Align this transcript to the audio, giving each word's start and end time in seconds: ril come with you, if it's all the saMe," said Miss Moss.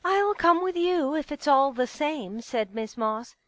ril 0.03 0.33
come 0.33 0.63
with 0.63 0.75
you, 0.75 1.13
if 1.15 1.31
it's 1.31 1.47
all 1.47 1.73
the 1.73 1.85
saMe," 1.85 2.41
said 2.43 2.73
Miss 2.73 2.97
Moss. 2.97 3.35